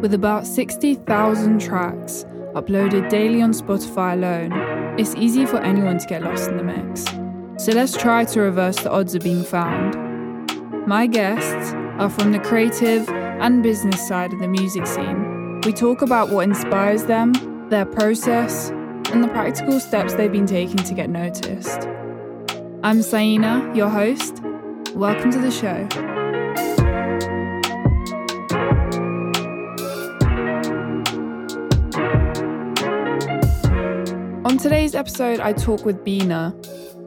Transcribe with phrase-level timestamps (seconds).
[0.00, 4.52] With about 60,000 tracks uploaded daily on Spotify alone,
[4.98, 7.04] it's easy for anyone to get lost in the mix.
[7.64, 9.96] So let's try to reverse the odds of being found.
[10.86, 15.60] My guests are from the creative and business side of the music scene.
[15.62, 17.32] We talk about what inspires them,
[17.70, 18.68] their process,
[19.12, 21.88] and the practical steps they've been taking to get noticed.
[22.82, 24.42] I'm Saina, your host.
[24.94, 26.15] Welcome to the show.
[34.46, 36.54] On today's episode, I talk with Bina.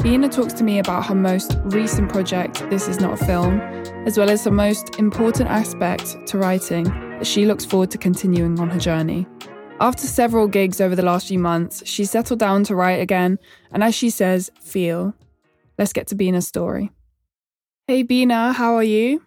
[0.03, 3.61] Bina talks to me about her most recent project, This Is Not a Film,
[4.05, 8.59] as well as the most important aspect to writing that she looks forward to continuing
[8.59, 9.25] on her journey.
[9.79, 13.39] After several gigs over the last few months, she settled down to write again,
[13.71, 15.13] and as she says, feel.
[15.77, 16.91] Let's get to Bina's story.
[17.87, 19.23] Hey Bina, how are you?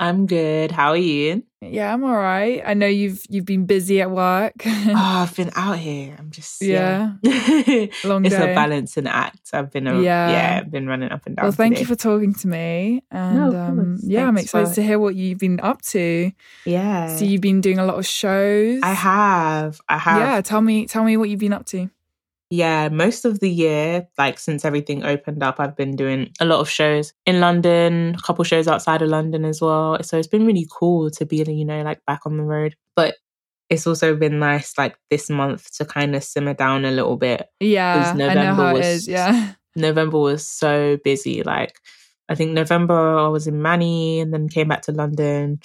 [0.00, 0.70] I'm good.
[0.70, 1.42] How are you?
[1.70, 2.62] Yeah, I'm all right.
[2.64, 4.54] I know you've you've been busy at work.
[4.66, 6.14] oh, I've been out here.
[6.18, 7.86] I'm just yeah, yeah.
[8.04, 8.52] long it's day.
[8.52, 9.50] a balancing act.
[9.52, 10.30] I've been a, Yeah.
[10.30, 11.44] yeah, I've been running up and down.
[11.44, 11.80] Well, thank today.
[11.82, 15.14] you for talking to me, and No, um, yeah, I'm excited for- to hear what
[15.14, 16.30] you've been up to.
[16.64, 17.16] yeah.
[17.16, 18.80] So you've been doing a lot of shows.
[18.82, 19.80] I have.
[19.88, 20.18] I have.
[20.20, 21.88] Yeah, tell me, tell me what you've been up to.
[22.54, 26.60] Yeah, most of the year, like since everything opened up, I've been doing a lot
[26.60, 29.98] of shows in London, a couple shows outside of London as well.
[30.02, 32.76] So it's been really cool to be, you know, like back on the road.
[32.94, 33.16] But
[33.70, 37.48] it's also been nice, like this month, to kind of simmer down a little bit.
[37.58, 39.08] Yeah, I know November how it was- is.
[39.08, 41.42] Yeah, November was so busy.
[41.42, 41.74] Like,
[42.28, 45.58] I think November I was in Manny and then came back to London,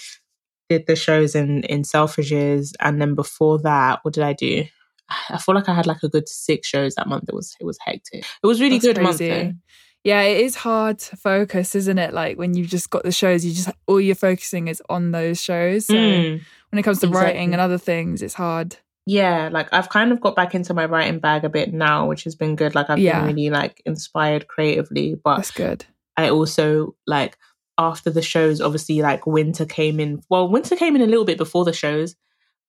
[0.70, 4.66] did the shows in in Selfridges, and then before that, what did I do?
[5.30, 7.26] I feel like I had like a good six shows that month.
[7.30, 8.26] It was it was hectic.
[8.44, 9.54] It was really That's good month though.
[10.04, 12.14] Yeah, it is hard to focus, isn't it?
[12.14, 15.42] Like when you've just got the shows, you just all you're focusing is on those
[15.42, 15.88] shows.
[15.88, 16.42] So Mm.
[16.72, 18.78] when it comes to writing and other things, it's hard.
[19.06, 22.24] Yeah, like I've kind of got back into my writing bag a bit now, which
[22.26, 22.76] has been good.
[22.76, 23.20] Like I've Yeah.
[23.26, 25.86] been really like inspired creatively, but That's good.
[26.16, 27.38] I also like
[27.78, 30.22] after the shows, obviously like winter came in.
[30.30, 32.16] Well, winter came in a little bit before the shows,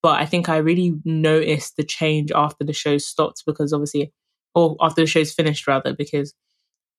[0.03, 4.11] but I think I really noticed the change after the show stopped because obviously,
[4.55, 6.33] or after the shows finished rather, because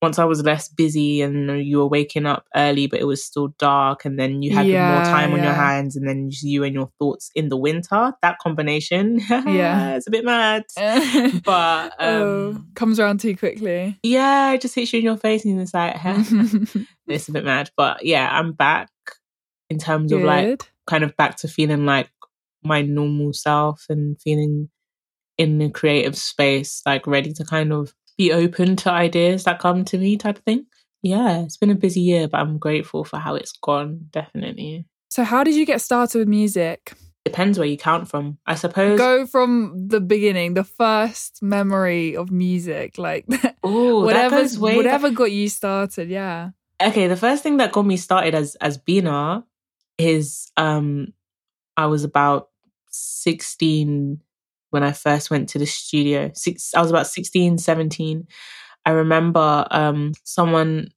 [0.00, 3.54] once I was less busy and you were waking up early, but it was still
[3.58, 6.74] dark, and then you had more Yeah, time on your hands, and then you and
[6.74, 8.12] your thoughts in the winter.
[8.20, 9.94] That combination, Yeah.
[9.94, 10.64] it's a bit mad.
[11.44, 13.96] But oh, um, comes around too quickly.
[14.02, 15.94] yeah, it just hits you in your face, and it's like,
[17.06, 17.70] it's a bit mad.
[17.76, 18.90] But yeah, I'm back
[19.70, 22.10] in terms of like kind of back to feeling like
[22.62, 24.68] my normal self and feeling
[25.38, 29.84] in the creative space, like ready to kind of be open to ideas that come
[29.86, 30.66] to me type of thing.
[31.02, 34.86] Yeah, it's been a busy year, but I'm grateful for how it's gone, definitely.
[35.10, 36.92] So, how did you get started with music?
[37.24, 38.38] Depends where you count from.
[38.46, 43.26] I suppose Go from the beginning, the first memory of music, like
[43.66, 46.08] Ooh, whatever, whatever got you started.
[46.08, 46.50] Yeah.
[46.82, 49.44] okay the first thing that got me started as as bina
[49.98, 51.12] is um
[51.76, 52.48] i was about
[52.92, 54.20] 16
[54.70, 56.30] when i first went to the studio.
[56.34, 58.26] Six i was about 16 17
[58.86, 60.88] i remember um someone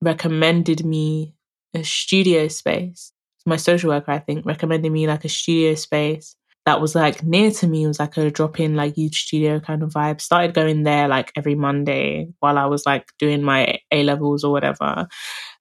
[0.00, 1.34] recommended me
[1.74, 3.12] a studio space.
[3.46, 7.50] My social worker i think recommended me like a studio space that was like near
[7.50, 7.84] to me.
[7.84, 10.20] It was like a drop-in like youth studio kind of vibe.
[10.22, 14.52] Started going there like every monday while i was like doing my a levels or
[14.52, 15.06] whatever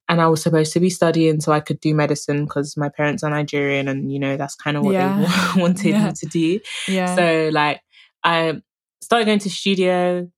[0.10, 3.24] and i was supposed to be studying so i could do medicine because my parents
[3.24, 5.18] are nigerian and you know that's kind of what Yeah.
[5.56, 6.08] they wanted Yeah.
[6.08, 7.16] me to do Yeah.
[7.16, 7.82] so like
[8.24, 8.62] I
[9.02, 10.30] started going to studio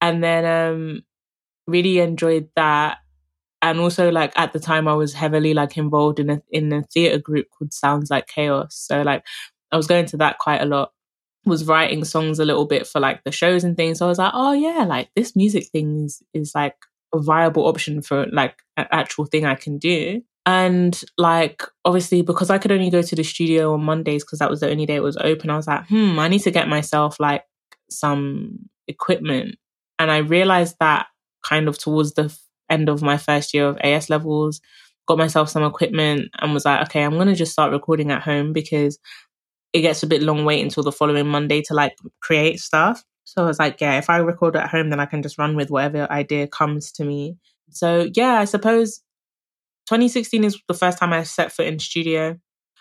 [0.00, 1.02] and then um
[1.66, 2.98] really enjoyed that.
[3.62, 6.82] And also like at the time I was heavily like involved in a in a
[6.82, 8.74] theatre group called Sounds Like Chaos.
[8.76, 9.24] So like
[9.70, 10.92] I was going to that quite a lot.
[11.46, 13.98] Was writing songs a little bit for like the shows and things.
[13.98, 16.74] So I was like, oh yeah, like this music thing is is like
[17.14, 20.22] a viable option for like an actual thing I can do.
[20.44, 24.50] And like obviously because I could only go to the studio on Mondays because that
[24.50, 26.68] was the only day it was open, I was like, hmm, I need to get
[26.68, 27.44] myself like
[27.90, 28.58] some
[28.88, 29.56] equipment.
[29.98, 31.06] And I realized that
[31.44, 32.36] kind of towards the
[32.70, 34.60] end of my first year of AS levels,
[35.06, 38.52] got myself some equipment and was like, okay, I'm gonna just start recording at home
[38.52, 38.98] because
[39.72, 43.02] it gets a bit long wait until the following Monday to like create stuff.
[43.24, 45.56] So I was like, yeah, if I record at home, then I can just run
[45.56, 47.36] with whatever idea comes to me.
[47.70, 48.98] So yeah, I suppose
[49.88, 52.38] 2016 is the first time I set foot in studio.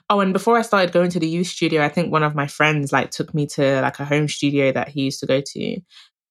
[0.10, 2.48] Oh, and before I started going to the youth studio, I think one of my
[2.48, 5.82] friends like took me to like a home studio that he used to go to.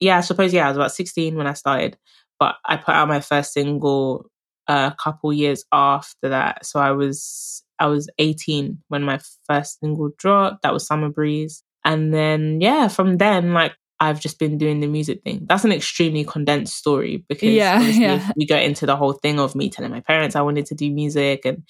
[0.00, 1.96] Yeah, I suppose yeah, I was about 16 when I started,
[2.38, 4.26] but I put out my first single
[4.68, 6.66] a couple years after that.
[6.66, 10.62] So I was I was 18 when my first single dropped.
[10.62, 11.64] That was Summer Breeze.
[11.84, 13.72] And then, yeah, from then, like,
[14.02, 15.46] I've just been doing the music thing.
[15.48, 18.30] That's an extremely condensed story because Yeah, yeah.
[18.36, 20.90] we go into the whole thing of me telling my parents I wanted to do
[20.90, 21.62] music and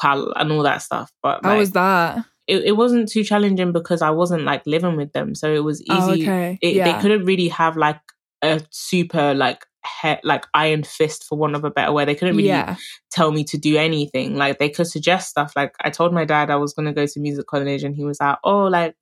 [0.00, 1.12] how and all that stuff.
[1.22, 2.24] But How like, was that?
[2.46, 5.84] it, it wasn't too challenging because I wasn't like living with them, so it was
[5.90, 6.22] oh, easy.
[6.22, 6.58] Oh, okay.
[6.62, 6.90] It, Yeah.
[6.92, 8.00] They couldn't really have like
[8.42, 9.66] a super like
[10.02, 12.06] he- like iron fist for one of a better word.
[12.08, 12.76] They couldn't really Yeah.
[13.10, 14.36] tell me to do anything.
[14.36, 15.52] Like they could suggest stuff.
[15.54, 18.04] Like I told my dad I was going to go to music college, and he
[18.04, 18.94] was like, "Oh, like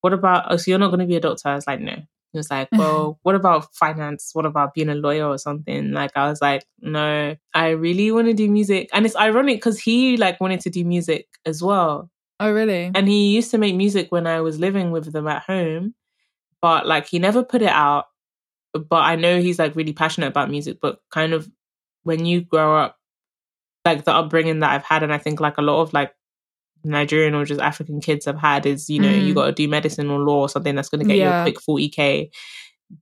[0.00, 0.46] what about?
[0.52, 1.96] Oh, so you're not going to be a doctor?" I was like, "No."
[2.32, 4.30] He was like, "Well, what about finance?
[4.34, 8.28] What about being a lawyer or something?" Like I was like, "No, I really want
[8.28, 12.10] to do music." And it's ironic because he like wanted to do music as well,
[12.38, 12.90] Oh, really?
[12.94, 15.94] and he used to make music when I was living with them at home,
[16.62, 18.06] but like he never put it out.
[18.72, 21.50] But I know he's like really passionate about music, but kind of
[22.04, 22.96] when you grow up,
[23.84, 26.14] like the upbringing that I've had, and I think like a lot of like
[26.84, 29.36] Nigerian or just African kids have had is, you know, you Mm.
[29.36, 31.58] got to do medicine or law or something that's going to get you a quick
[31.60, 32.30] 40K.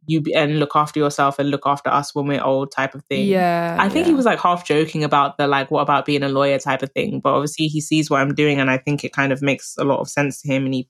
[0.06, 3.02] You be, and look after yourself and look after us when we're old type of
[3.06, 3.26] thing.
[3.26, 3.76] Yeah.
[3.80, 4.10] I think yeah.
[4.10, 6.90] he was like half joking about the like, what about being a lawyer type of
[6.92, 7.20] thing.
[7.20, 9.84] But obviously, he sees what I'm doing, and I think it kind of makes a
[9.84, 10.66] lot of sense to him.
[10.66, 10.88] And he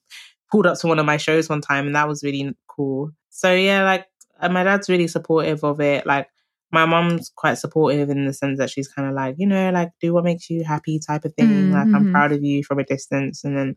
[0.51, 3.11] pulled up to one of my shows one time, and that was really cool.
[3.31, 4.07] So yeah, like
[4.41, 6.05] uh, my dad's really supportive of it.
[6.05, 6.27] Like
[6.73, 9.91] my mom's quite supportive in the sense that she's kind of like, you know, like
[10.01, 11.71] do what makes you happy type of thing.
[11.73, 12.11] Like I'm Mhm.
[12.13, 13.77] proud of you from a distance, and then.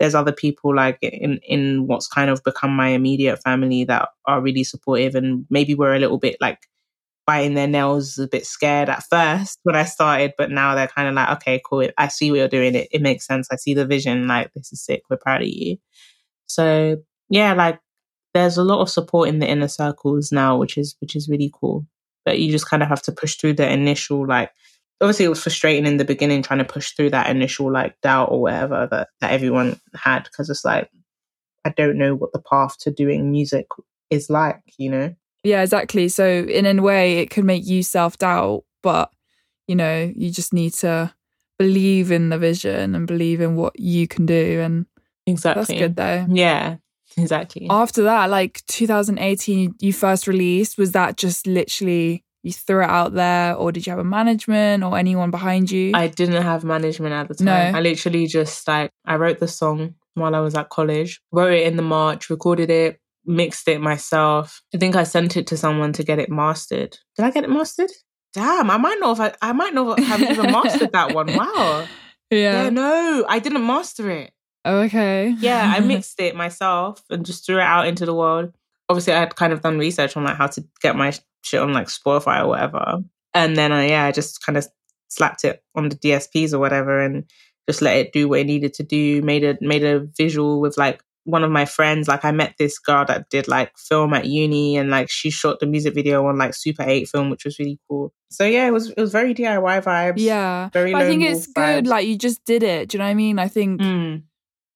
[0.00, 4.40] There's other people like in in what's kind of become my immediate family that are
[4.40, 6.58] really supportive and maybe we're a little bit like
[7.26, 11.08] biting their nails a bit scared at first when I started, but now they're kind
[11.08, 11.88] of like, okay, cool.
[11.98, 12.74] I see what you're doing.
[12.74, 13.48] It, it makes sense.
[13.52, 14.26] I see the vision.
[14.28, 15.02] Like, this is sick.
[15.10, 15.76] We're proud of you.
[16.46, 16.98] So
[17.30, 17.80] yeah, like
[18.34, 21.52] there's a lot of support in the inner circles now, which is which is really
[21.54, 21.86] cool.
[22.24, 24.50] But you just kind of have to push through the initial like
[25.00, 28.30] obviously it was frustrating in the beginning trying to push through that initial like doubt
[28.30, 30.88] or whatever that, that everyone had because it's like
[31.64, 33.66] I don't know what the path to doing music
[34.10, 35.14] is like, you know?
[35.44, 36.08] Yeah, exactly.
[36.08, 39.10] So in a way, it could make you self doubt, but
[39.66, 41.12] you know, you just need to
[41.58, 44.86] believe in the vision and believe in what you can do, and
[45.26, 45.62] Exactly.
[45.62, 46.26] that's good though.
[46.28, 46.76] Yeah,
[47.16, 47.66] exactly.
[47.70, 50.78] After that, like 2018, you first released.
[50.78, 54.82] Was that just literally you threw it out there, or did you have a management
[54.82, 55.92] or anyone behind you?
[55.94, 57.72] I didn't have management at the time.
[57.72, 57.78] No.
[57.78, 61.66] I literally just like I wrote the song while I was at college, wrote it
[61.66, 64.62] in the March, recorded it, mixed it myself.
[64.74, 66.98] I think I sent it to someone to get it mastered.
[67.16, 67.90] Did I get it mastered?
[68.32, 71.34] Damn, I might not have I might not have even mastered that one.
[71.34, 71.86] Wow.
[72.30, 72.64] yeah.
[72.64, 74.32] Yeah, no, I didn't master it.
[74.64, 75.34] Oh, okay.
[75.38, 78.52] Yeah, I mixed it myself and just threw it out into the world.
[78.88, 81.12] Obviously, I had kind of done research on like how to get my
[81.42, 82.98] shit on like Spotify or whatever,
[83.34, 84.66] and then I yeah, I just kind of
[85.08, 87.24] slapped it on the DSPs or whatever, and
[87.68, 89.22] just let it do what it needed to do.
[89.22, 92.08] Made a made a visual with like one of my friends.
[92.08, 95.60] Like I met this girl that did like film at uni, and like she shot
[95.60, 98.12] the music video on like Super Eight film, which was really cool.
[98.30, 100.14] So yeah, it was it was very DIY vibes.
[100.16, 100.68] Yeah.
[100.72, 100.92] very.
[100.92, 101.86] But I think it's wolf good.
[101.86, 102.90] Like you just did it.
[102.90, 103.38] Do you know what I mean?
[103.38, 104.22] I think Mm.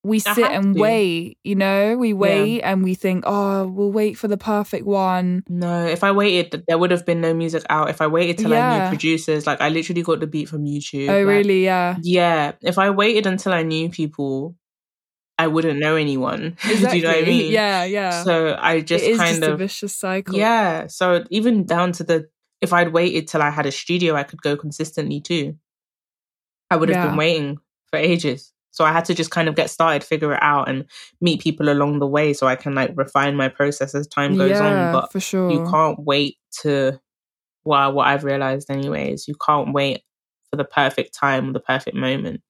[0.06, 0.80] We I sit and to.
[0.80, 5.42] wait, you know, we wait and we think, oh, we'll wait for the perfect one.
[5.48, 7.90] No, if I waited, there would have been no music out.
[7.90, 11.08] If I waited till I knew producers, like I literally got the beat from YouTube.
[11.08, 11.64] Oh, like- really?
[11.64, 11.96] Yeah.
[12.02, 12.52] Yeah.
[12.62, 14.56] If I waited until I knew people,
[15.38, 16.56] I wouldn't know anyone.
[16.64, 16.88] Exactly.
[16.90, 17.52] Do you know what I mean?
[17.52, 18.22] Yeah, yeah.
[18.24, 20.34] So I just it is kind just a of vicious cycle.
[20.34, 20.86] yeah.
[20.86, 22.28] So even down to the
[22.62, 25.56] if I'd waited till I had a studio, I could go consistently too.
[26.70, 27.08] I would have Yeah.
[27.08, 27.58] been waiting
[27.90, 28.52] for ages.
[28.76, 30.84] So I had to just kind of get started, figure it out, and
[31.20, 34.50] meet people along the way, so I can like refine my process as time goes
[34.50, 34.92] yeah, on.
[34.92, 35.50] But for sure.
[35.50, 37.00] you can't wait to
[37.66, 40.02] well what i've realized anyways you can't wait
[40.50, 42.40] for the perfect time or the perfect moment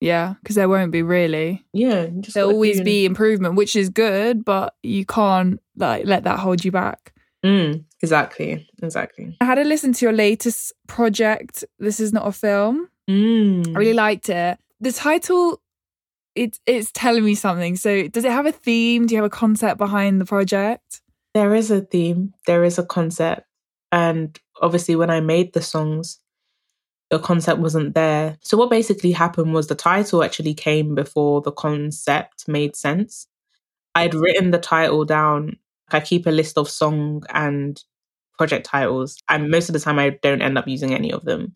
[0.00, 1.64] yeah, because there won't be really.
[1.72, 6.40] yeah just There'll always be improvement, which is good, but you can't like let that
[6.40, 7.14] hold you back.
[7.42, 11.64] mm, exactly exactly I had to listen to your latest project.
[11.78, 12.88] This is not a film.
[13.08, 13.66] mm.
[13.74, 14.58] I really liked it.
[14.78, 15.62] The title,
[16.34, 17.76] it, it's telling me something.
[17.76, 19.06] So, does it have a theme?
[19.06, 21.02] Do you have a concept behind the project?
[21.34, 23.42] there is a theme there is a concept
[23.92, 26.20] and obviously when i made the songs
[27.10, 31.52] the concept wasn't there so what basically happened was the title actually came before the
[31.52, 33.26] concept made sense
[33.94, 35.56] i'd written the title down
[35.90, 37.82] i keep a list of song and
[38.38, 41.52] project titles and most of the time i don't end up using any of them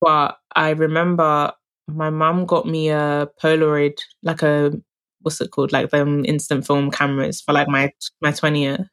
[0.00, 1.52] but i remember
[1.88, 4.72] my mum got me a polaroid like a
[5.20, 8.88] what's it called like them instant film cameras for like my my 20th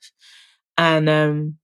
[0.77, 1.57] and um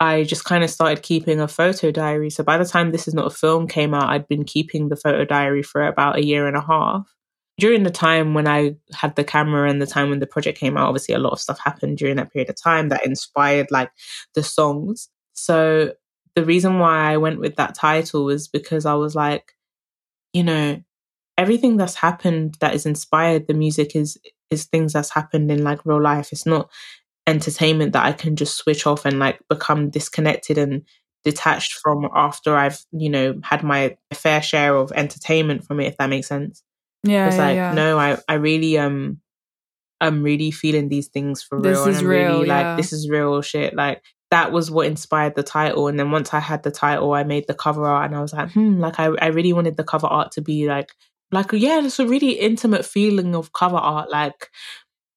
[0.00, 2.28] I just kind of started keeping a photo diary.
[2.28, 4.96] So by the time This Is Not a Film came out, I'd been keeping the
[4.96, 7.06] photo diary for about a year and a half.
[7.58, 10.76] During the time when I had the camera and the time when the project came
[10.76, 13.90] out, obviously a lot of stuff happened during that period of time that inspired like
[14.34, 15.08] the songs.
[15.32, 15.92] So
[16.34, 19.53] the reason why I went with that title was because I was like,
[20.34, 20.82] you know,
[21.38, 24.18] everything that's happened that is inspired the music is
[24.50, 26.28] is things that's happened in like real life.
[26.32, 26.70] It's not
[27.26, 30.82] entertainment that I can just switch off and like become disconnected and
[31.24, 35.96] detached from after I've, you know, had my fair share of entertainment from it, if
[35.96, 36.62] that makes sense.
[37.02, 37.28] Yeah.
[37.28, 37.72] It's yeah, like, yeah.
[37.72, 39.20] no, I, I really um
[40.00, 41.84] I'm really feeling these things for This real.
[41.84, 42.68] and is I'm real, really yeah.
[42.68, 43.74] like this is real shit.
[43.74, 45.86] Like that was what inspired the title.
[45.88, 48.32] And then once I had the title, I made the cover art and I was
[48.32, 50.92] like, hmm, like I, I really wanted the cover art to be like
[51.32, 54.10] like yeah, it's a really intimate feeling of cover art.
[54.10, 54.48] Like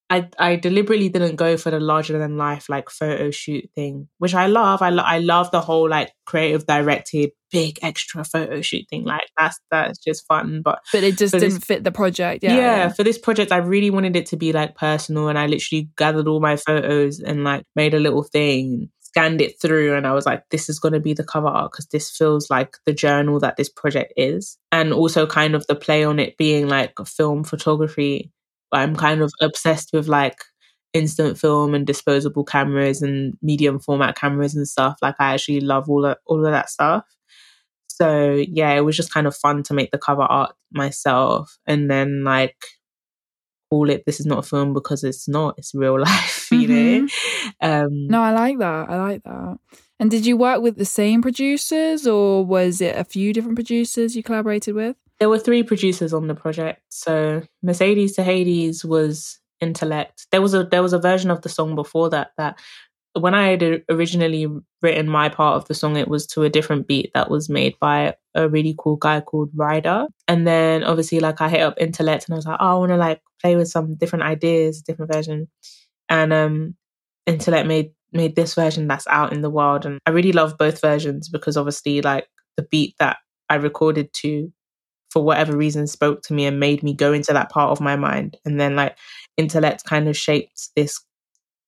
[0.10, 4.34] I I deliberately didn't go for the larger than life like photo shoot thing, which
[4.34, 4.82] I love.
[4.82, 9.04] I lo- I love the whole like creative directed big extra photo shoot thing.
[9.04, 10.62] Like that's that's just fun.
[10.64, 12.42] But But it just didn't this- fit the project.
[12.44, 12.62] yeah, Yeah.
[12.78, 12.90] yeah.
[12.90, 16.28] for this project, I really wanted it to be like personal, and I literally gathered
[16.28, 20.26] all my photos and like made a little thing, scanned it through, and I was
[20.26, 23.40] like, "This is going to be the cover art because this feels like the journal
[23.40, 27.44] that this project is," and also kind of the play on it being like film
[27.44, 28.32] photography.
[28.72, 30.38] I'm kind of obsessed with like
[30.94, 34.98] instant film and disposable cameras and medium format cameras and stuff.
[35.02, 37.06] Like I actually love all of all of that stuff.
[37.88, 41.90] So yeah, it was just kind of fun to make the cover art myself and
[41.90, 42.56] then like
[43.70, 47.08] call it this is not a film because it's not, it's real life, you know?
[47.62, 48.90] Um No, I like that.
[48.90, 49.58] I like that.
[50.00, 54.16] And did you work with the same producers or was it a few different producers
[54.16, 54.96] you collaborated with?
[55.20, 56.82] there were three producers on the project.
[56.90, 60.28] So Mercedes to Hades was Intellect.
[60.32, 62.60] There was a there was a version of the song before that that
[63.20, 64.48] when I had originally
[64.82, 67.76] written my part of the song, it was to a different beat that was made
[67.80, 70.08] by a really cool guy called Ryder.
[70.28, 72.92] And then obviously like I hit up Intellect and I was like, oh, I want
[72.92, 75.48] to like play with some different ideas, different version.
[76.10, 76.76] And um
[77.26, 79.86] Intellect made made this version that's out in the world.
[79.86, 83.18] And I really love both versions because obviously like the beat that
[83.50, 84.52] I recorded to
[85.10, 87.96] for whatever reason spoke to me and made me go into that part of my
[87.96, 88.98] mind and then like
[89.38, 91.00] intellect kind of shaped this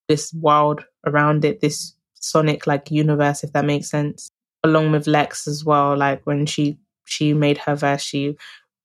[0.09, 4.29] this world around it this sonic like universe if that makes sense.
[4.63, 8.35] Along with lex as well like when she she made her verse she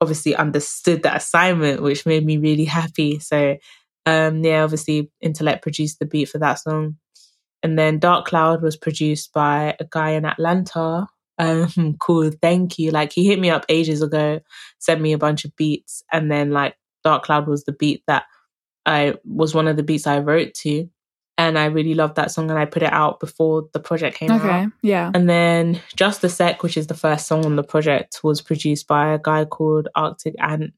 [0.00, 3.18] obviously understood that assignment which made me really happy.
[3.18, 3.56] So
[4.06, 6.96] um yeah obviously intellect produced the beat for that song.
[7.64, 12.92] And then dark cloud was produced by a guy in atlanta um called thank you.
[12.92, 14.40] Like he hit me up ages ago
[14.78, 18.24] sent me a bunch of beats and then like dark cloud was the beat that
[18.86, 20.88] i was one of the beats i wrote to
[21.38, 24.30] and i really loved that song and i put it out before the project came
[24.30, 24.48] Okay.
[24.48, 25.10] out Yeah.
[25.14, 28.86] and then just a sec which is the first song on the project was produced
[28.86, 30.72] by a guy called arctic ant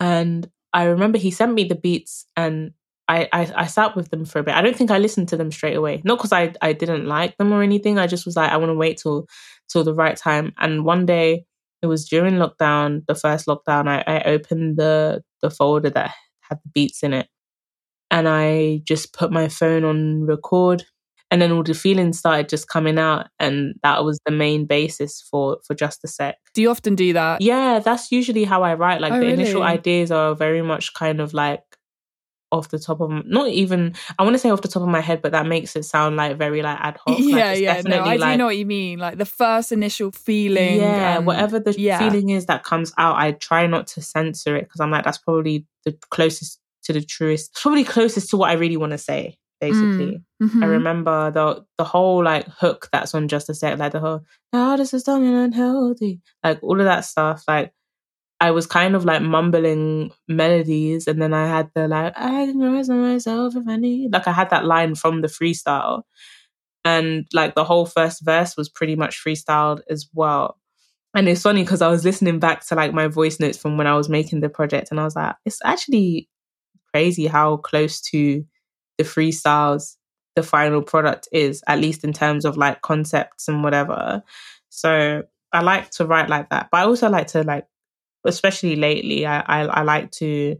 [0.00, 2.72] and i remember he sent me the beats and
[3.06, 4.54] I, I, I sat with them for a bit.
[4.54, 6.00] I don't think I listened to them straight away.
[6.04, 7.98] Not because I, I didn't like them or anything.
[7.98, 9.26] I just was like, I want to wait till
[9.68, 10.54] till the right time.
[10.56, 11.44] And one day,
[11.82, 13.88] it was during lockdown, the first lockdown.
[13.88, 17.28] I, I opened the the folder that had the beats in it,
[18.14, 20.84] and I just put my phone on record,
[21.32, 25.20] and then all the feelings started just coming out, and that was the main basis
[25.28, 26.36] for for just a sec.
[26.54, 27.40] Do you often do that?
[27.40, 29.00] Yeah, that's usually how I write.
[29.00, 31.64] Like Oh, the initial ideas are very much kind of like
[32.52, 35.00] off the top of not even I want to say off the top of my
[35.00, 37.18] head, but that makes it sound like very like ad hoc.
[37.18, 37.82] Yeah, it's yeah.
[37.84, 39.00] No, I do know what you mean.
[39.00, 40.76] Like the first initial feeling.
[40.76, 41.98] yeah, and- whatever the yeah.
[41.98, 45.18] feeling is that comes out, I try not to censor it because I'm like that's
[45.18, 49.38] probably the closest to the truest, probably closest to what I really want to say.
[49.60, 50.22] Basically,
[50.62, 50.70] I Mhm.
[50.70, 54.20] remember the the whole like hook that's on Just a Sec, like the whole
[54.52, 57.44] "Now this is and unhealthy," like all of that stuff.
[57.48, 57.72] Like
[58.40, 62.60] I was kind of like mumbling melodies, and then I had the like "I can
[62.60, 66.02] rise on myself if I need." Like I had that line from the freestyle,
[66.84, 70.58] and like the whole first verse was pretty much freestyled as well.
[71.14, 73.86] And it's funny because I was listening back to like my voice notes from when
[73.86, 76.28] I was making the project, and I was like, it's actually
[76.94, 78.44] crazy how close to
[78.98, 79.96] the freestyles
[80.36, 84.22] the final product is, at least in terms of like concepts and whatever.
[84.70, 85.22] So
[85.52, 87.66] I like to write like that, but I also like to like,
[88.24, 90.56] especially lately, I I, I like to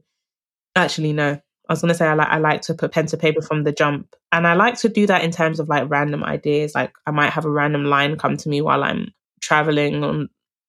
[0.76, 1.40] actually no.
[1.68, 3.72] I was gonna say I like I like to put pen to paper from the
[3.72, 6.74] jump, and I like to do that in terms of like random ideas.
[6.74, 10.28] Like I might have a random line come to me while I'm traveling on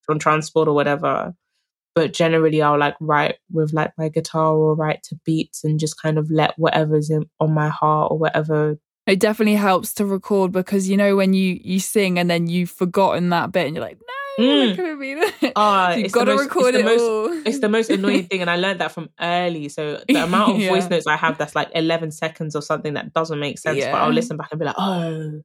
[0.09, 1.33] on transport or whatever.
[1.95, 5.99] But generally, I'll like write with like my guitar or write to beats and just
[6.01, 10.51] kind of let whatever's in on my heart or whatever It definitely helps to record
[10.51, 13.85] because you know when you you sing and then you've forgotten that bit and you're
[13.85, 14.67] like, no, Mm.
[14.67, 15.53] that could have been it.
[15.55, 17.47] Ah, You've got to most- record it's it the most- all.
[17.47, 19.69] It's the most annoying thing, and I learned that from early.
[19.69, 23.13] So the amount of voice notes I have that's like eleven seconds or something that
[23.13, 25.39] doesn't make sense, but I'll listen back and be like, oh, Yeah,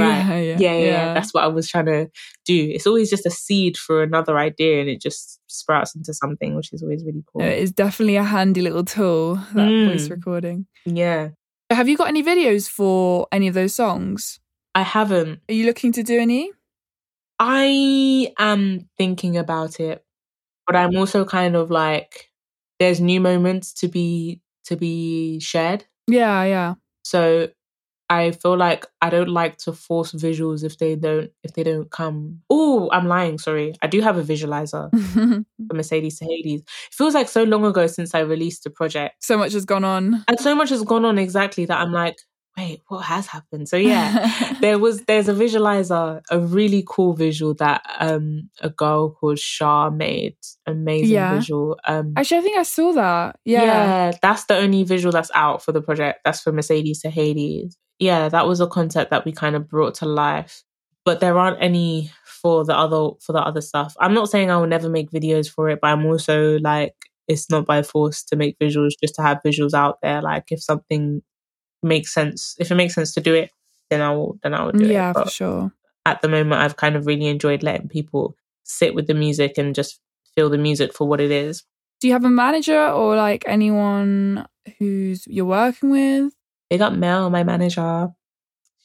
[0.00, 1.14] right, yeah, yeah, yeah, yeah.
[1.14, 2.08] That's what I was trying to
[2.44, 2.70] do.
[2.74, 6.72] It's always just a seed for another idea, and it just sprouts into something, which
[6.72, 7.42] is always really cool.
[7.42, 10.10] It is definitely a handy little tool, that voice Mm.
[10.10, 10.66] recording.
[10.86, 11.30] Yeah,
[11.70, 14.40] Have you got any videos for any of those songs?
[14.74, 15.40] I haven't.
[15.48, 16.50] Are you looking to do any?
[17.38, 20.04] I am thinking about it,
[20.66, 22.30] but I'm also kind of like,
[22.78, 25.84] there's new moments to be to be shared.
[26.06, 26.74] Yeah, yeah.
[27.04, 27.48] So
[28.18, 31.90] I feel like I don't like to force visuals if they don't if they don't
[31.90, 32.40] come.
[32.50, 33.38] Oh, I'm lying.
[33.38, 34.90] Sorry, I do have a visualizer
[35.68, 36.60] for Mercedes to Hades.
[36.62, 39.84] It feels like so long ago since I released the project, so much has gone
[39.84, 40.24] on.
[40.28, 42.16] and so much has gone on exactly that I'm like,
[42.56, 43.68] wait, what has happened?
[43.68, 49.10] So yeah, there was there's a visualizer, a really cool visual that um a girl
[49.10, 50.36] called Shah made.
[50.66, 51.34] Amazing Yeah.
[51.34, 51.78] visual.
[51.86, 53.36] Um, Actually, I think I saw that.
[53.44, 53.62] Yeah.
[53.64, 56.20] yeah, that's the only visual that's out for the project.
[56.24, 57.76] That's for Mercedes to Hades.
[58.02, 60.64] Yeah, that was a concept that we kind of brought to life.
[61.04, 63.94] But there aren't any for the other for the other stuff.
[64.00, 66.94] I'm not saying I will never make videos for it, but I'm also like
[67.28, 70.20] it's not by force to make visuals just to have visuals out there.
[70.22, 71.22] Like if something
[71.82, 73.50] makes sense, if it makes sense to do it,
[73.90, 74.92] then I will then I will do Yeah, it.
[74.92, 75.72] Yeah, for sure.
[76.06, 79.74] at the moment I've kind of really enjoyed letting people sit with the music and
[79.74, 80.00] just
[80.34, 81.62] feel the music for what it is.
[82.00, 84.46] Do you have a manager or like anyone
[84.78, 86.32] who's you're working with?
[86.72, 88.08] Big up Mel, my manager.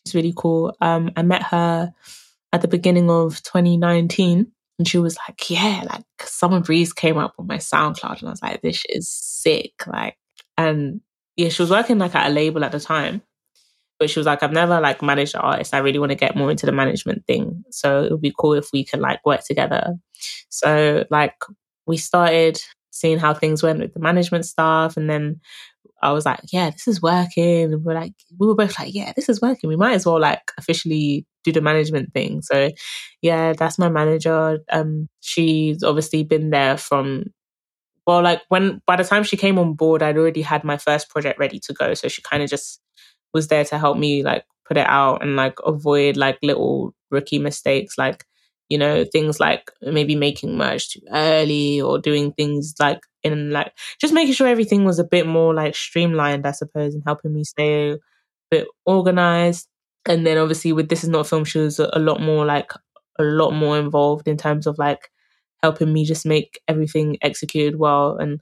[0.06, 0.76] She's really cool.
[0.82, 1.94] Um, I met her
[2.52, 7.36] at the beginning of 2019 and she was like, Yeah, like Summer Breeze came up
[7.40, 9.88] on my SoundCloud and I was like, This is sick.
[9.88, 10.18] Like,
[10.58, 11.00] and
[11.38, 13.22] yeah, she was working like at a label at the time.
[14.00, 15.74] But she was like, I've never like managed an artist.
[15.74, 17.64] I really want to get more into the management thing.
[17.72, 19.96] So it would be cool if we can like work together.
[20.50, 21.36] So like
[21.86, 22.60] we started
[22.98, 24.98] seeing how things went with the management staff.
[24.98, 25.40] and then
[26.02, 27.74] I was like, yeah, this is working.
[27.74, 29.68] And we're like, we were both like, yeah, this is working.
[29.68, 32.42] We might as well like officially do the management thing.
[32.42, 32.72] So
[33.22, 34.60] yeah, that's my manager.
[34.72, 37.26] Um, she's obviously been there from,
[38.06, 41.10] well, like when, by the time she came on board, I'd already had my first
[41.10, 41.94] project ready to go.
[41.94, 42.80] So she kind of just
[43.34, 47.40] was there to help me like put it out and like avoid like little rookie
[47.40, 47.98] mistakes.
[47.98, 48.26] Like,
[48.70, 53.72] you know, things like maybe making merch too early or doing things like in like
[54.00, 57.44] just making sure everything was a bit more like streamlined, I suppose, and helping me
[57.44, 57.98] stay a
[58.52, 59.68] bit organized.
[60.06, 62.72] And then obviously with this is not film, she was a lot more like
[63.20, 65.10] a lot more involved in terms of like
[65.64, 68.18] helping me just make everything executed well.
[68.18, 68.42] And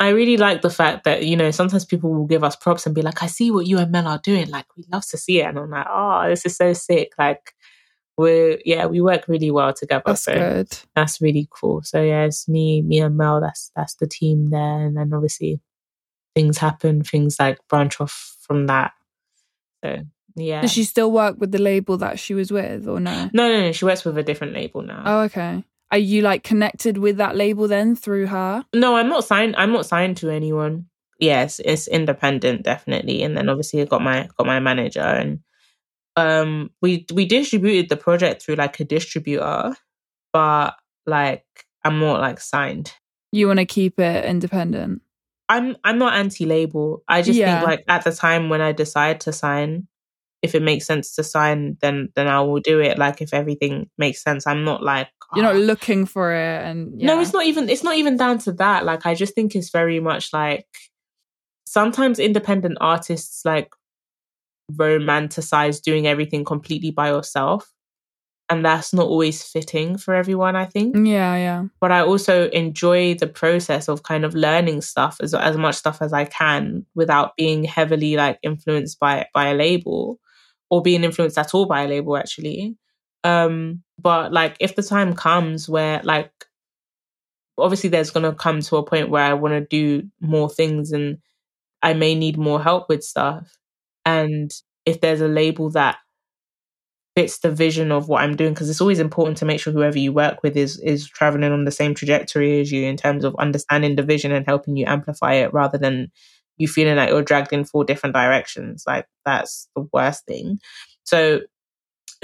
[0.00, 2.94] I really like the fact that, you know, sometimes people will give us props and
[2.94, 4.50] be like, I see what you and Mel are doing.
[4.50, 5.46] Like, we love to see it.
[5.46, 7.12] And I'm like, oh, this is so sick.
[7.18, 7.54] Like,
[8.16, 10.02] we're, yeah, we work really well together.
[10.06, 10.78] That's so good.
[10.94, 11.82] that's really cool.
[11.82, 13.40] So yeah, it's me, me and Mel.
[13.40, 15.60] That's that's the team there, and then obviously
[16.34, 18.92] things happen, things like branch off from that.
[19.84, 20.04] So
[20.36, 23.30] yeah, Does she still work with the label that she was with or no?
[23.32, 23.72] no, no, no.
[23.72, 25.02] She works with a different label now.
[25.06, 25.64] Oh, okay.
[25.90, 28.64] Are you like connected with that label then through her?
[28.74, 29.54] No, I'm not signed.
[29.56, 30.86] I'm not signed to anyone.
[31.20, 33.22] Yes, it's independent, definitely.
[33.22, 35.40] And then obviously I got my got my manager, and
[36.16, 39.74] um, we we distributed the project through like a distributor,
[40.32, 41.44] but like
[41.84, 42.92] I'm not like signed.
[43.32, 45.02] You want to keep it independent?
[45.48, 47.02] I'm I'm not anti-label.
[47.08, 47.54] I just Yeah.
[47.60, 49.88] think like at the time when I decide to sign,
[50.42, 52.96] if it makes sense to sign, then then I will do it.
[52.98, 57.00] Like if everything makes sense, I'm not like You're not "Oh." looking for it, and
[57.00, 57.08] yeah.
[57.08, 58.84] No, it's not even it's not even down to that.
[58.84, 60.66] Like I just think it's very much like
[61.66, 63.68] sometimes independent artists like
[64.72, 67.70] romanticize doing everything completely by yourself.
[68.50, 71.64] And that's not always fitting for everyone, I think Yeah, yeah.
[71.80, 76.02] but I also enjoy the process of kind of learning stuff as as much stuff
[76.02, 80.20] as I can without being heavily like influenced by by a label
[80.68, 82.76] or being influenced at all by a label actually.
[83.24, 86.30] Um but like if the time comes where like
[87.56, 90.92] obviously there's going to come to a point where I want to do more things
[90.92, 91.18] and
[91.82, 93.56] I may need more help with stuff
[94.04, 94.50] and
[94.86, 95.96] if there's a label that
[97.16, 99.98] fits the vision of what I'm doing because it's always important to make sure whoever
[99.98, 103.36] you work with is is traveling on the same trajectory as you in terms of
[103.36, 106.10] understanding the vision and helping you amplify it rather than
[106.56, 108.84] you feeling like you're dragged in four different directions.
[108.86, 110.58] Like that's the worst thing.
[111.04, 111.40] So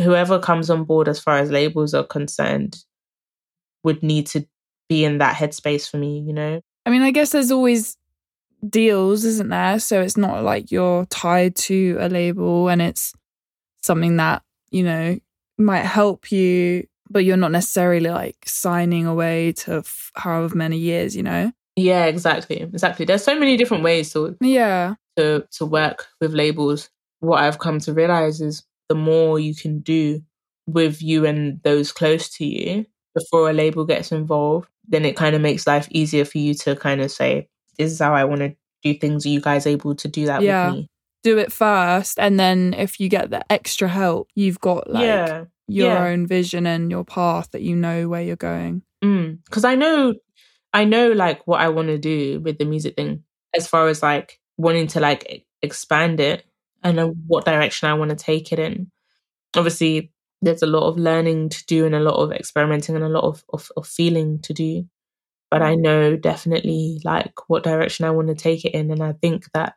[0.00, 2.78] whoever comes on board as far as labels are concerned
[3.84, 4.44] would need to
[4.88, 6.60] be in that headspace for me you know?
[6.84, 7.96] I mean, I guess there's always
[8.68, 9.78] deals, isn't there?
[9.80, 13.12] So it's not like you're tied to a label and it's
[13.82, 15.18] something that, you know,
[15.58, 21.16] might help you, but you're not necessarily like signing away to f- however many years,
[21.16, 21.52] you know?
[21.76, 22.60] Yeah, exactly.
[22.60, 23.04] Exactly.
[23.06, 24.94] There's so many different ways to Yeah.
[25.16, 26.90] to to work with labels.
[27.20, 30.22] What I've come to realize is the more you can do
[30.66, 35.34] with you and those close to you before a label gets involved, then it kind
[35.34, 37.48] of makes life easier for you to kind of say,
[37.80, 39.26] is how I want to do things.
[39.26, 40.66] Are you guys able to do that Yeah.
[40.66, 40.88] with me?
[41.22, 42.18] Do it first.
[42.18, 45.44] And then if you get the extra help, you've got like yeah.
[45.68, 46.04] your yeah.
[46.06, 48.82] own vision and your path that you know where you're going.
[49.04, 49.38] Mm.
[49.46, 50.14] because I know,
[50.74, 53.24] I know like what I want to do with the music thing,
[53.56, 56.44] as far as like wanting to like expand it
[56.82, 58.90] and know what direction I want to take it in.
[59.56, 60.12] Obviously,
[60.42, 63.24] there's a lot of learning to do and a lot of experimenting and a lot
[63.24, 64.84] of of, of feeling to do,
[65.50, 65.80] but I mm.
[65.80, 69.74] know definitely like what direction I want to take it in, and I think that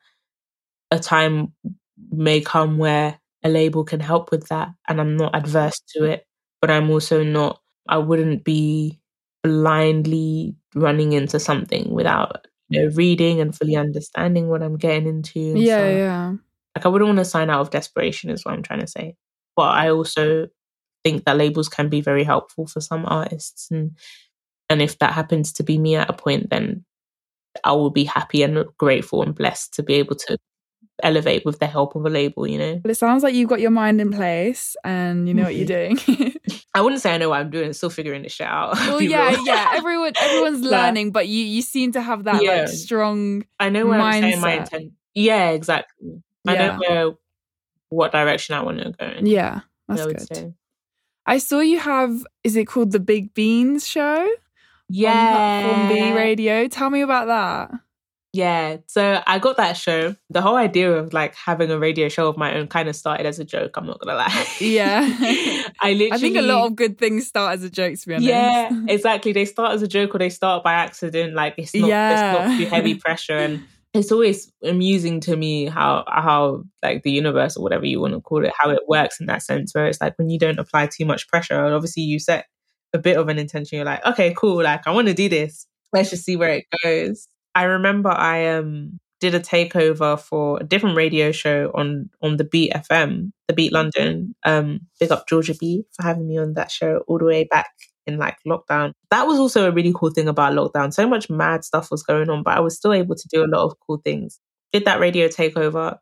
[0.92, 1.54] a time
[2.12, 6.26] may come where a label can help with that, and I'm not adverse to it,
[6.62, 7.60] but I'm also not.
[7.88, 9.00] I wouldn't be
[9.44, 15.40] blindly running into something without you know reading and fully understanding what I'm getting into.
[15.40, 15.98] Yeah, stuff.
[15.98, 16.34] yeah.
[16.76, 19.16] Like I wouldn't want to sign out of desperation, is what I'm trying to say.
[19.56, 20.48] But I also
[21.04, 23.98] think that labels can be very helpful for some artists, and
[24.70, 26.86] and if that happens to be me at a point, then
[27.64, 30.38] I will be happy and grateful and blessed to be able to
[31.02, 32.48] elevate with the help of a label.
[32.48, 35.44] You know, But it sounds like you've got your mind in place and you know
[35.44, 36.12] what you're mm-hmm.
[36.14, 36.36] doing.
[36.76, 37.74] I wouldn't say I know what I'm doing.
[37.74, 38.74] Still figuring this shit out.
[38.76, 39.74] well, yeah, yeah.
[39.76, 42.62] Everyone, everyone's learning, but you, you seem to have that Yeah.
[42.62, 43.46] like strong.
[43.60, 44.74] I know where I'm saying my mindset.
[44.74, 44.92] intent.
[45.14, 46.24] Yeah, exactly.
[46.48, 46.68] I Yeah.
[46.68, 47.18] don't know
[47.90, 49.26] what direction I want to go in.
[49.28, 50.36] Yeah, that's I good.
[50.36, 50.54] say.
[51.26, 52.26] I saw you have.
[52.44, 54.28] Is it called the Big Beans Show?
[54.90, 55.12] Yeah.
[55.12, 56.68] on Platform B Radio.
[56.68, 57.80] Tell me about that.
[58.34, 58.78] Yeah.
[58.88, 60.16] So I got that show.
[60.32, 63.28] The whole idea of like having a radio show of my own kind of started
[63.28, 63.78] as a joke.
[63.78, 64.48] I'm not gonna lie.
[64.60, 65.02] Yeah.
[65.80, 66.12] I literally.
[66.12, 68.28] I think a lot of good things start as a joke, to be honest.
[68.28, 69.34] Yeah, exactly.
[69.34, 71.36] They start as a joke or they start by accident.
[71.36, 71.88] Like it's not.
[71.88, 72.32] Yeah.
[72.32, 77.12] It's not too heavy pressure, and it's always amusing to me how how like the
[77.12, 79.76] universe or whatever you want to call it, how it works in that sense.
[79.76, 82.48] Where it's like when you don't apply too much pressure, and obviously you set
[82.94, 83.78] a bit of an intention.
[83.78, 84.64] You're like, okay, cool.
[84.64, 85.68] Like I want to do this.
[85.92, 87.28] Let's just see where it goes.
[87.56, 92.44] I remember I um did a takeover for a different radio show on on the
[92.44, 94.36] Beat FM, the Beat London.
[94.46, 97.72] Um, big up Georgia B for having me on that show all the way back
[98.06, 98.92] in like lockdown.
[99.12, 100.94] That was also a really cool thing about lockdown.
[100.94, 103.48] So much mad stuff was going on, but I was still able to do a
[103.48, 104.40] lot of cool things.
[104.74, 105.98] Did that radio takeover.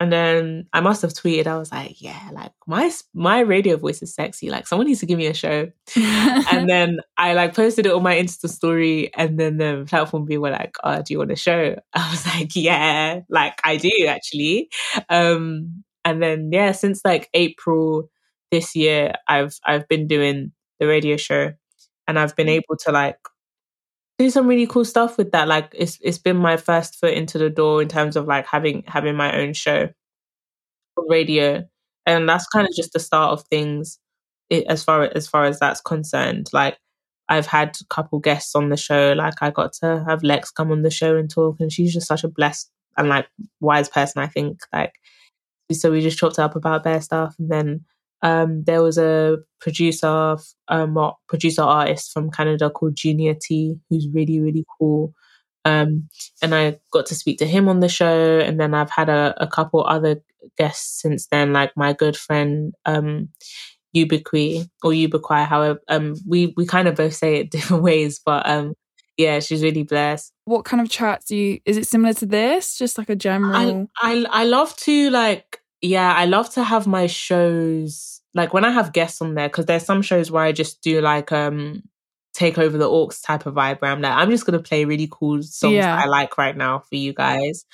[0.00, 4.00] And then I must have tweeted, I was like, yeah, like my my radio voice
[4.00, 4.48] is sexy.
[4.48, 5.72] Like someone needs to give me a show.
[5.96, 10.42] and then I like posted it on my Insta story, and then the platform people
[10.42, 13.90] were like, "Oh, do you want a show?" I was like, "Yeah, like I do
[14.08, 14.70] actually."
[15.08, 18.08] Um, and then yeah, since like April
[18.52, 21.54] this year, I've I've been doing the radio show,
[22.06, 23.18] and I've been able to like
[24.18, 25.48] do some really cool stuff with that.
[25.48, 28.82] Like it's it's been my first foot into the door in terms of like having
[28.86, 29.88] having my own show
[30.96, 31.64] on radio,
[32.06, 33.98] and that's kind of just the start of things
[34.68, 36.48] as far as far as that's concerned.
[36.52, 36.78] Like
[37.28, 39.14] I've had a couple guests on the show.
[39.16, 42.08] Like I got to have Lex come on the show and talk, and she's just
[42.08, 43.28] such a blessed and like
[43.60, 44.22] wise person.
[44.22, 44.94] I think like
[45.72, 47.84] so we just chopped up about their stuff, and then
[48.22, 50.36] um, there was a producer,
[50.68, 55.14] um, producer artist from Canada called Junior T, who's really really cool.
[55.64, 56.08] Um,
[56.42, 59.34] and I got to speak to him on the show, and then I've had a,
[59.38, 60.22] a couple other
[60.56, 63.28] guests since then, like my good friend um,
[63.94, 65.46] Ubiqui or Ubiqui.
[65.46, 68.74] However, um, we we kind of both say it different ways, but um,
[69.16, 70.32] yeah, she's really blessed.
[70.44, 71.60] what kind of chat do you?
[71.64, 72.78] Is it similar to this?
[72.78, 73.88] Just like a general.
[74.00, 78.70] I I love to like yeah, I love to have my shows like when I
[78.70, 81.82] have guests on there because there's some shows where I just do like um
[82.34, 85.08] take over the orcs type of vibe where I'm like I'm just gonna play really
[85.10, 85.96] cool songs Yeah.
[85.96, 87.64] that I like right now for you guys,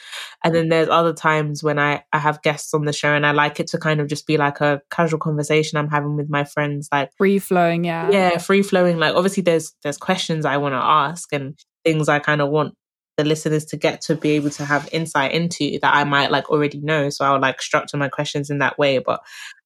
[0.42, 3.32] and then there's other times when I I have guests on the show and I
[3.32, 6.44] like it to kind of just be like a casual conversation I'm having with my
[6.44, 8.10] friends like free flowing, yeah.
[8.10, 12.18] yeah free flowing like obviously there's there's questions i want to ask and things i
[12.18, 12.74] kind of want
[13.16, 16.50] the listeners to get to be able to have insight into that i might like
[16.50, 17.10] already know.
[17.10, 18.98] So i'll like structure my questions in that way.
[18.98, 19.20] But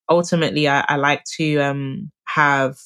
[0.08, 2.76] ultimately i, I like to um have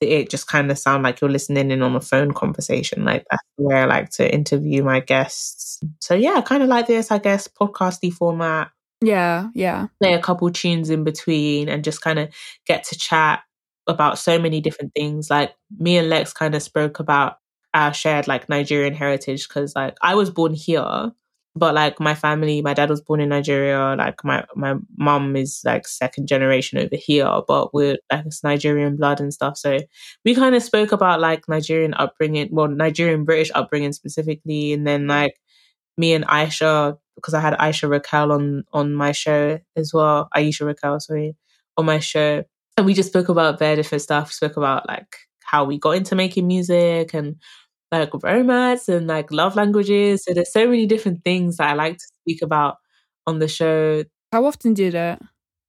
[0.00, 3.04] it just kind of sound like you're listening in on a phone conversation.
[3.04, 5.80] Like that's where i like to interview my guests.
[6.00, 8.70] So yeah kind of like this i guess podcasty format.
[9.00, 9.88] Yeah, yeah.
[10.00, 12.30] play a couple tunes in between and just kind of
[12.66, 13.42] get to chat
[13.86, 15.28] about so many different things.
[15.30, 17.36] Like me and Lex kind of spoke about
[17.74, 21.12] our shared like Nigerian heritage because like I was born here,
[21.56, 23.94] but like my family, my dad was born in Nigeria.
[23.98, 28.96] Like my my mom is like second generation over here, but we're like it's Nigerian
[28.96, 29.58] blood and stuff.
[29.58, 29.78] So
[30.24, 35.08] we kind of spoke about like Nigerian upbringing, well Nigerian British upbringing specifically, and then
[35.08, 35.34] like
[35.98, 40.66] me and Aisha because I had Aisha Raquel on on my show as well, Aisha
[40.66, 41.36] Raquel, sorry,
[41.76, 42.44] on my show,
[42.76, 44.32] and we just spoke about very different stuff.
[44.32, 47.36] Spoke about like how we got into making music and
[48.00, 50.24] like romance and like love languages.
[50.24, 52.76] So there's so many different things that I like to speak about
[53.26, 54.04] on the show.
[54.32, 55.22] How often do you do it?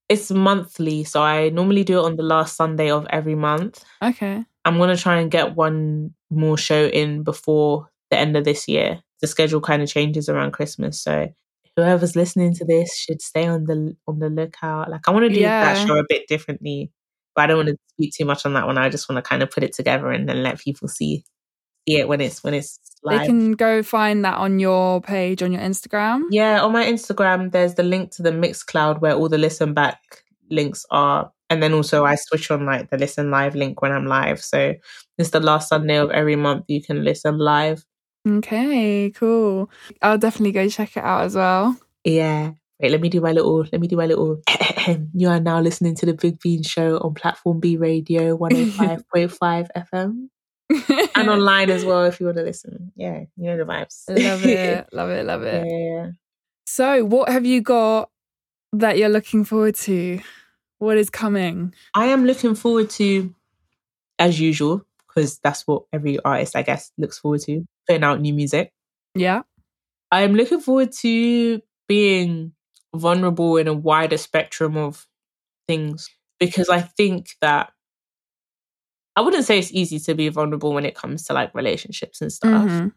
[0.10, 3.84] It's monthly, so I normally do it on the last Sunday of every month.
[4.04, 4.44] Okay.
[4.64, 9.02] I'm gonna try and get one more show in before the end of this year.
[9.22, 11.28] The schedule kind of changes around Christmas, so
[11.76, 14.90] whoever's listening to this should stay on the on the lookout.
[14.92, 15.74] Like I want to do Yeah.
[15.74, 16.92] that show a bit differently,
[17.36, 18.78] but I don't want to speak too much on that one.
[18.78, 21.24] I just want to kind of put it together and then let people see
[21.88, 23.22] see it when it's when it's live.
[23.22, 26.24] They can go find that on your page on your Instagram.
[26.32, 30.00] Yeah, on my Instagram, there's the link to the Mixcloud where all the listen back
[30.50, 31.32] links are.
[31.50, 34.42] And then also I switch on like the listen live link when I'm live.
[34.42, 34.74] So
[35.18, 37.86] it's the last Sunday of every month you can listen live.
[38.28, 39.70] Okay, cool.
[40.02, 41.78] I'll definitely go check it out as well.
[42.04, 42.54] Yeah.
[42.80, 44.42] Wait, let me do my little, let me do my little.
[45.14, 50.30] you are now listening to the Big Bean Show on Platform B Radio 105.5 FM
[50.70, 52.92] and online as well if you want to listen.
[52.96, 54.04] Yeah, you know the vibes.
[54.10, 55.66] love it, love it, love it.
[55.68, 56.12] yeah, yeah.
[56.66, 58.10] So, what have you got
[58.74, 60.20] that you're looking forward to?
[60.80, 61.74] What is coming?
[61.94, 63.34] I am looking forward to,
[64.20, 68.34] as usual, because that's what every artist, I guess, looks forward to putting out new
[68.34, 68.74] music.
[69.14, 69.44] Yeah.
[70.12, 72.52] I am looking forward to being
[72.96, 75.08] vulnerable in a wider spectrum of
[75.68, 77.72] things because I think that
[79.16, 82.32] I wouldn't say it's easy to be vulnerable when it comes to like relationships and
[82.32, 82.94] stuff, Mhm.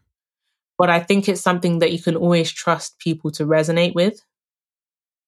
[0.77, 4.21] but I think it's something that you can always trust people to resonate with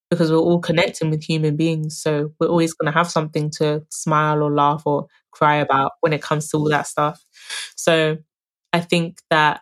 [0.09, 1.97] because we're all connecting with human beings.
[2.01, 6.11] So we're always going to have something to smile or laugh or cry about when
[6.11, 7.23] it comes to all that stuff.
[7.75, 8.17] So
[8.73, 9.61] I think that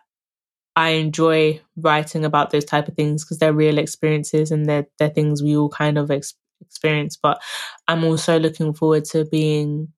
[0.76, 5.08] I enjoy writing about those type of things because they're real experiences and they're, they're
[5.10, 7.16] things we all kind of ex- experience.
[7.16, 7.40] But
[7.86, 9.88] I'm also looking forward to being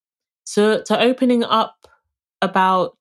[0.55, 1.87] to to opening up
[2.42, 2.96] about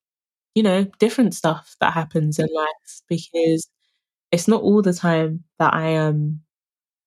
[0.56, 3.68] you know different stuff that happens in life because
[4.32, 6.42] it's not all the time that I am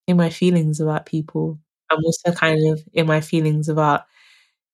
[0.07, 1.59] in my feelings about people.
[1.91, 4.03] I'm also kind of in my feelings about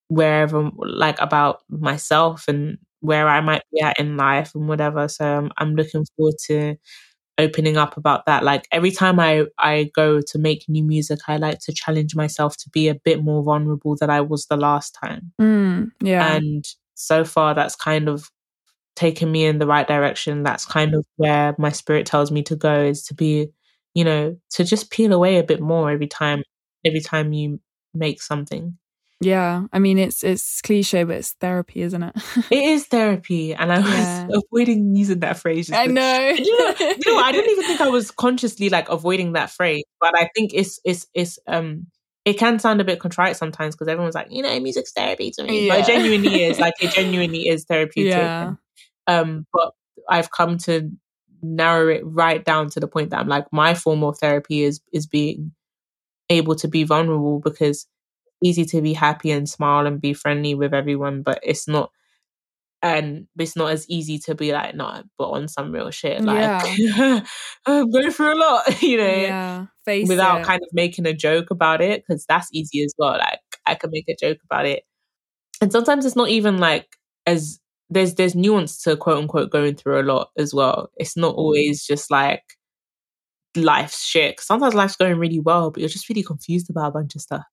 [0.08, 5.08] wherever, like about myself and where I might be at in life and whatever.
[5.08, 6.76] So I'm, I'm looking forward to
[7.40, 8.44] opening up about that.
[8.44, 12.56] Like every time I, I go to make new music, I like to challenge myself
[12.58, 15.32] to be a bit more vulnerable than I was the last time.
[15.40, 16.34] Mm, yeah.
[16.34, 18.30] And so far, that's kind of
[18.96, 20.42] taken me in the right direction.
[20.42, 23.48] That's kind of where my spirit tells me to go is to be,
[23.94, 26.42] you know, to just peel away a bit more every time,
[26.84, 27.60] every time you
[27.94, 28.76] make something.
[29.20, 29.66] Yeah.
[29.72, 32.16] I mean, it's it's cliche, but it's therapy, isn't it?
[32.50, 33.54] It is therapy.
[33.54, 34.28] And I was Yeah.
[34.52, 35.70] avoiding using that phrase.
[35.70, 36.18] I know.
[36.38, 39.84] you know, you know, I don't even think I was consciously like avoiding that phrase,
[40.00, 41.86] but I think it's it's it's um
[42.24, 45.44] it can sound a bit contrite sometimes because everyone's like, you know, music's therapy to
[45.44, 45.68] me.
[45.68, 48.12] But it genuinely is like it genuinely is therapeutic.
[48.12, 48.54] Yeah.
[49.06, 49.72] Um, but
[50.08, 50.90] I've come to
[51.42, 54.80] narrow it right down to the point that I'm like, my form of therapy is
[54.92, 55.52] is being
[56.28, 57.86] able to be vulnerable because
[58.42, 61.90] easy to be happy and smile and be friendly with everyone, but it's not
[62.82, 66.22] and it's not as easy to be like, no, but on some real shit.
[66.22, 66.62] Like
[67.66, 69.66] I'm going through a lot, you know, yeah.
[69.84, 70.46] Face without it.
[70.46, 73.18] kind of making a joke about it, because that's easy as well.
[73.18, 74.84] Like I can make a joke about it.
[75.60, 76.86] And sometimes it's not even like
[77.26, 80.90] as there's there's nuance to quote unquote going through a lot as well.
[80.96, 81.38] It's not mm.
[81.38, 82.42] always just like
[83.56, 87.14] life's shit Sometimes life's going really well, but you're just really confused about a bunch
[87.14, 87.44] of stuff.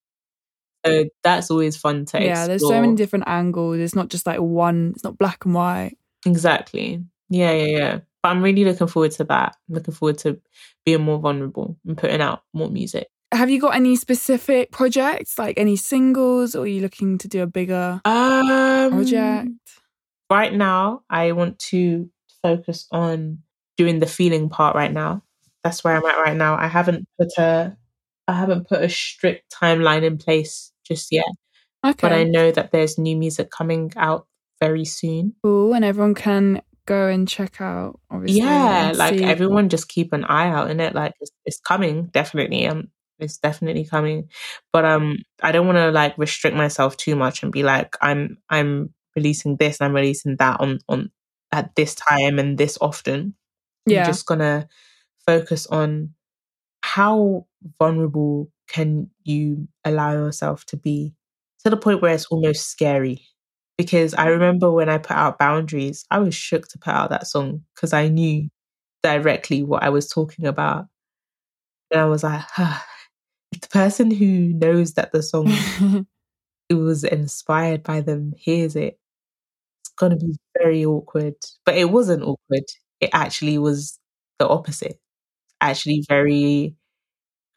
[0.86, 2.48] So that's always fun to yeah, explore.
[2.48, 3.78] there's so many different angles.
[3.80, 4.92] It's not just like one.
[4.96, 5.98] It's not black and white.
[6.26, 7.04] Exactly.
[7.30, 8.00] Yeah, yeah, yeah.
[8.24, 9.56] But I'm really looking forward to that.
[9.70, 10.40] I'm looking forward to
[10.86, 13.08] being more vulnerable and putting out more music.
[13.34, 17.42] Have you got any specific projects, like any singles, or are you looking to do
[17.42, 19.50] a bigger Um, project?
[20.32, 22.10] right now, I want to
[22.42, 23.40] focus on
[23.78, 25.24] doing the feeling part right now.
[25.64, 26.56] That's where I'm at right now.
[26.56, 27.76] I haven't put a
[28.28, 31.26] I haven't put a strict timeline in place just yet,
[31.86, 34.28] Okay, but I know that there's new music coming out
[34.60, 35.36] very soon.
[35.44, 38.00] cool, and everyone can go and check out.
[38.10, 40.94] Obviously, yeah, like see- everyone just keep an eye out in it.
[40.96, 42.68] Like it's, it's coming, definitely.
[42.68, 44.30] Um, it's definitely coming.
[44.74, 48.38] But um, I don't want to like restrict myself too much and be like, I'm
[48.50, 51.12] I'm releasing this, and I'm releasing that on on
[51.52, 53.36] at this time and this often.
[53.86, 53.98] Yeah.
[54.00, 54.68] You're just gonna
[55.26, 56.14] focus on
[56.82, 57.46] how
[57.80, 61.14] vulnerable can you allow yourself to be
[61.64, 63.22] to the point where it's almost scary.
[63.78, 67.28] Because I remember when I put out boundaries, I was shook to put out that
[67.28, 68.50] song because I knew
[69.04, 70.88] directly what I was talking about.
[71.92, 75.48] And I was like, if the person who knows that the song
[76.70, 79.00] it was inspired by them hears it,
[79.82, 81.36] it's gonna be very awkward.
[81.66, 82.66] But it wasn't awkward.
[83.02, 84.00] It actually was
[84.40, 85.00] the opposite.
[85.62, 86.76] Actually very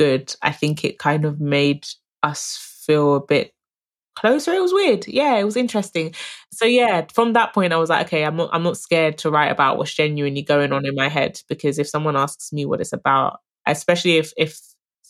[0.01, 0.35] good.
[0.41, 1.87] I think it kind of made
[2.23, 3.53] us feel a bit
[4.15, 4.53] closer.
[4.55, 5.07] It was weird.
[5.07, 6.15] Yeah, it was interesting.
[6.53, 9.31] So yeah, from that point I was like, okay, I'm not I'm not scared to
[9.31, 12.81] write about what's genuinely going on in my head because if someone asks me what
[12.81, 14.59] it's about, especially if if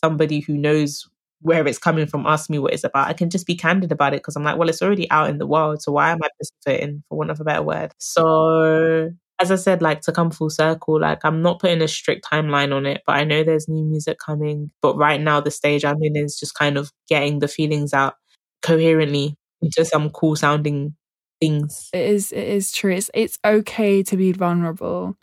[0.03, 1.07] somebody who knows
[1.41, 4.13] where it's coming from asks me what it's about, I can just be candid about
[4.13, 5.81] it because I'm like, well, it's already out in the world.
[5.81, 7.93] So why am I participating, for want of a better word?
[7.97, 12.25] So as I said, like to come full circle, like I'm not putting a strict
[12.31, 14.71] timeline on it, but I know there's new music coming.
[14.81, 18.15] But right now, the stage I'm in is just kind of getting the feelings out
[18.61, 20.95] coherently into some cool sounding
[21.39, 21.89] things.
[21.93, 22.31] It is.
[22.31, 22.93] It is true.
[22.93, 25.17] It's it's okay to be vulnerable.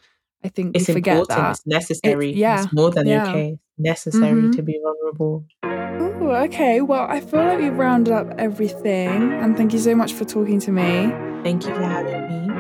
[0.45, 1.39] I think it's we forget important.
[1.39, 1.51] that.
[1.53, 2.31] It's necessary.
[2.31, 3.29] It, yeah, it's more than yeah.
[3.29, 3.59] okay.
[3.79, 4.57] Necessary Mhm.
[4.57, 5.45] to be vulnerable.
[5.65, 6.81] Ooh, okay.
[6.81, 10.59] Well, I feel like we've rounded up everything, and thank you so much for talking
[10.61, 11.13] to me.
[11.45, 12.58] Thank you for having me.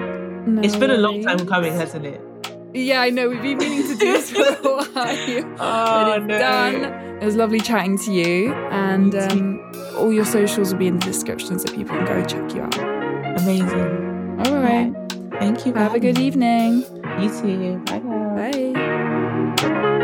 [0.55, 2.21] No It's been a long time coming, hasn't it?
[2.73, 3.29] Yeah, I know.
[3.29, 5.57] We've been meaning to do this for a while.
[5.61, 6.39] Oh but it's no.
[6.39, 6.85] done.
[7.21, 11.05] It was lovely chatting to you, and um, all your socials will be in the
[11.05, 12.79] description so people can go check you out.
[13.43, 14.41] Amazing.
[14.47, 14.93] All right.
[15.39, 15.75] Thank you.
[15.75, 16.27] Have a good me.
[16.27, 16.85] evening.
[17.21, 17.79] You too.
[17.87, 17.99] Bye.
[17.99, 18.73] Bye.
[18.73, 19.99] Bye.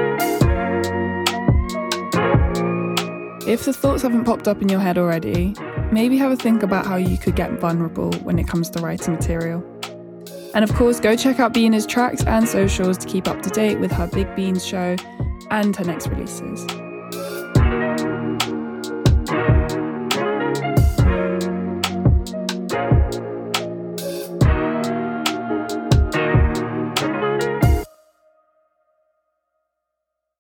[3.46, 5.54] If the thoughts haven't popped up in your head already,
[5.92, 9.14] maybe have a think about how you could get vulnerable when it comes to writing
[9.14, 9.62] material.
[10.54, 13.80] And of course, go check out BINA's tracks and socials to keep up to date
[13.80, 14.96] with her Big Beans show
[15.50, 16.64] and her next releases.